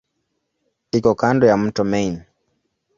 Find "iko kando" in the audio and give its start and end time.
0.97-1.43